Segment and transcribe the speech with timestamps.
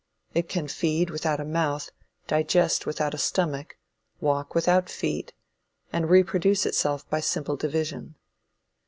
[0.33, 1.91] It can feed without a mouth,
[2.25, 3.77] digest without a stomach,
[4.19, 5.31] walk without feet,
[5.93, 8.15] and reproduce itself by simple division.